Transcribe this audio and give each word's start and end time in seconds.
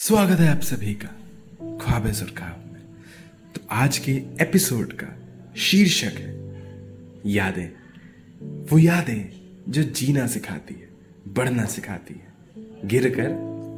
स्वागत 0.00 0.38
है 0.40 0.48
आप 0.48 0.60
सभी 0.60 0.94
का 0.94 1.08
ख्वाब 1.80 2.12
सुरखाब 2.12 2.70
में। 2.72 2.82
तो 3.54 3.60
आज 3.70 3.98
के 3.98 4.12
एपिसोड 4.12 4.92
का 4.92 5.06
शीर्षक 5.56 6.18
है 6.18 6.34
यादें। 7.26 7.68
वो 8.64 8.78
यादें 8.78 9.40
जो 9.68 9.82
जीना 9.82 10.26
सिखाती 10.26 10.74
है, 10.74 10.88
बढ़ना 11.28 11.64
सिखाती 11.64 12.14
है 12.14 12.32
गिर 12.88 13.10
कर 13.10 13.28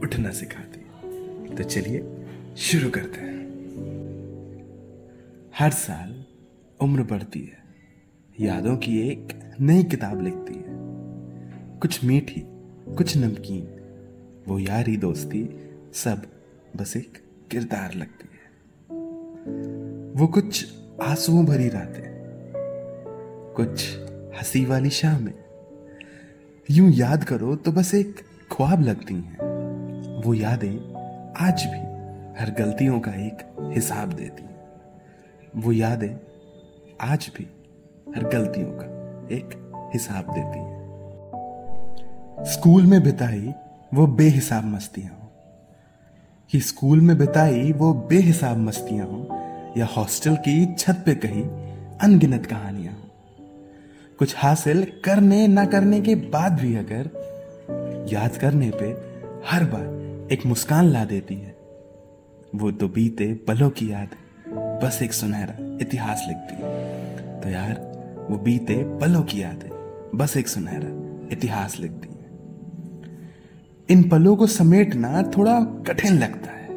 उठना 0.02 0.30
सिखाती 0.30 0.80
है। 0.80 1.56
तो 1.56 1.62
चलिए 1.62 2.26
शुरू 2.56 2.90
करते 2.90 3.21
हैं। 3.21 3.40
हर 5.58 5.71
साल 5.71 6.24
उम्र 6.80 7.02
बढ़ती 7.02 7.40
है, 7.40 7.62
यादों 8.40 8.76
की 8.76 9.00
एक 9.00 9.52
नई 9.60 9.82
किताब 9.82 10.24
लिखती 10.24 10.54
है। 10.54 10.76
कुछ 11.78 12.04
मीठी, 12.04 12.42
कुछ 12.94 13.16
नमकीन, 13.16 13.66
वो 14.48 14.58
यारी 14.58 14.96
दोस्ती 14.96 15.69
सब 15.94 16.22
बस 16.77 16.96
एक 16.96 17.18
किरदार 17.50 17.95
लगती 17.95 18.28
है। 18.32 18.50
वो 20.14 20.26
कुछ 20.26 20.66
आंसुओं 21.02 21.46
भरी 21.46 21.68
रातें, 21.68 22.04
कुछ 23.56 23.98
हँसी 24.38 24.64
वाली 24.64 24.90
शामें। 24.90 25.34
यूँ 26.70 26.90
याद 26.90 27.24
करो 27.24 27.56
तो 27.56 27.72
बस 27.72 27.95
एक 27.95 28.20
ख्वाब 28.52 28.80
लगती 28.80 29.14
हैं। 29.14 29.36
वो 30.22 30.34
यादें 30.34 30.95
आज 31.36 31.64
भी 31.64 31.80
हर 32.40 32.50
गलतियों 32.50 33.00
का 33.00 33.10
एक 33.10 33.70
हिसाब 33.74 34.12
देती 34.12 34.42
हैं। 34.42 34.60
वो 35.56 35.72
यादें 35.72 36.16
आज 37.00 37.30
भी 37.36 37.45
हर 38.16 38.24
गलतियों 38.24 38.70
का 38.72 38.86
एक 39.36 39.72
हिसाब 39.95 40.32
देती 40.32 40.59
हैं। 40.59 40.80
स्कूल 42.45 42.86
में 42.86 43.02
बिताई 43.02 43.54
वो 43.95 44.06
बेहिसाब 44.06 44.64
मस्तियाँ। 44.64 45.29
कि 46.52 46.60
स्कूल 46.60 47.00
में 47.00 47.18
बिताई 47.18 47.72
वो 47.72 47.92
बेहिसाब 47.92 48.59
मस्तियाँ 48.59 49.06
हो, 49.06 49.28
या 49.77 49.86
हॉस्टल 49.86 50.37
की 50.37 50.74
छत 50.74 51.02
पे 51.06 51.15
कही 51.15 51.43
अनगिनत 52.01 52.46
कहानियाँ 52.46 52.93
हो। 52.93 53.10
कुछ 54.18 54.34
हासिल 54.37 54.82
करने 55.04 55.46
ना 55.46 55.65
करने 55.65 56.01
के 56.01 56.15
बाद 56.15 56.52
भी 56.52 56.74
अगर 56.76 57.10
याद 58.12 58.37
करने 58.37 58.71
पे 58.74 58.87
हर 59.48 59.65
बार 59.65 60.28
एक 60.32 60.46
मुस्कान 60.46 60.84
ला 60.84 61.04
देती 61.04 61.34
है, 61.34 61.56
वो 62.54 62.71
तो 62.71 62.88
बीते 62.88 63.34
पलों 63.34 63.71
की 63.71 63.93
याद, 63.93 64.09
बस 64.84 65.03
एक 65.03 65.12
सुनहरा 65.12 65.78
इतिहास 65.81 66.25
लिखती 66.28 66.62
है। 66.62 67.41
तो 67.41 67.48
यार, 67.48 67.75
वो 68.31 68.39
बीते 68.39 68.98
पलों 68.98 69.23
की 69.23 69.43
याद 69.43 69.65
है 69.65 69.71
बस 70.15 70.37
एक 70.37 70.48
सुनहरा 70.48 71.28
इतिहास 71.33 71.78
लिखती 71.81 72.09
इन 73.91 74.09
पलों 74.09 74.37
को 74.37 74.47
समेटना 74.47 75.23
थोड़ा 75.23 75.61
कठिन 75.61 76.19
लगता 76.19 76.51
है। 76.51 76.69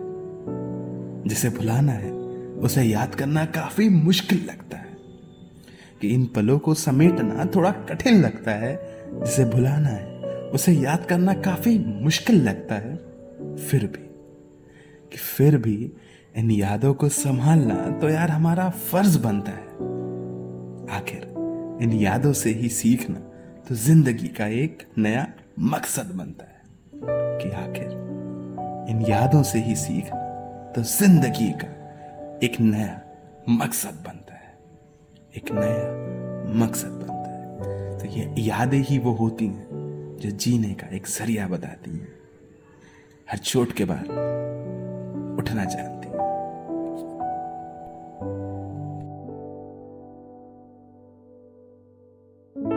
जिसे 1.30 1.50
भुलाना 1.50 1.92
है, 1.92 2.12
उसे 2.50 2.84
याद 2.84 3.16
करना 3.16 3.46
काफ़ी 3.46 3.90
मुश्किल 3.90 4.46
लगता 4.50 4.78
है। 4.78 4.98
कि 6.02 6.08
इन 6.08 6.26
पलों 6.26 6.60
को 6.60 6.74
समेटना 6.74 7.46
थोड़ा 7.56 7.72
कठिन 7.72 8.22
लगता 8.22 8.52
है, 8.52 8.80
जिसे 9.14 9.46
भुलाना 9.46 9.90
है, 9.90 10.20
उसे 10.50 10.72
याद 10.72 11.06
करना 11.06 11.34
काफ़ी 11.34 11.80
मुश्किल 11.80 12.44
लगता 12.44 12.76
है। 12.76 12.96
फिर 13.56 13.84
भी, 13.84 14.06
कि 15.12 15.18
फिर 15.18 15.58
भी 15.58 15.94
इन 16.36 16.52
यादों 16.52 16.94
को 16.94 17.10
संभालना 17.10 17.92
तो 17.92 18.10
यार 18.10 18.30
हमारा 18.30 18.70
फ़र्ज़ 18.70 19.20
बनता 19.20 19.52
है। 19.52 19.68
आखिर, 20.98 21.34
इन 21.82 21.94
यादों 21.94 22.34
से 22.34 22.50
ही 22.50 22.70
सीखना 22.70 23.20
तो 23.70 23.76
ज़िंदगी 23.76 24.28
का 24.28 24.48
एक 24.48 24.84
नया 24.98 25.28
मकसद 25.60 26.16
बनता 26.16 26.46
है। 26.46 26.53
कि 27.10 27.50
आखिर, 27.50 27.92
इन 28.90 29.06
यादों 29.10 29.44
से 29.44 29.60
ही 29.60 29.76
सीख 29.76 30.06
तो 30.76 30.84
ज़िंदगी 30.84 31.52
का 31.52 31.68
एक 32.44 32.60
नया 32.60 33.02
मकसद 33.50 34.04
बनता 34.06 34.34
है। 34.34 34.58
एक 35.38 35.52
नया 35.52 36.66
मकसद 36.66 36.88
बनता 36.88 37.30
है। 37.32 37.98
तो 38.00 38.06
ये 38.06 38.34
यादें 38.48 38.80
ही 38.80 38.98
वो 38.98 39.12
होती 39.12 39.48
हैं 39.48 39.68
जो 40.22 40.30
जीने 40.30 40.74
का 40.74 40.88
एक 40.88 41.08
ज़रिया 41.08 41.48
बताती 41.48 41.92
हैं। 41.92 42.08
हर 43.32 43.38
चोट 43.38 43.74
के 43.74 43.86
बाद 43.86 44.06
उठना 45.40 45.66
चाहती 45.66 45.93